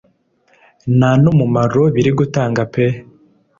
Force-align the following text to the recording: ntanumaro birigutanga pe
ntanumaro 0.97 1.83
birigutanga 1.95 2.61
pe 2.73 2.85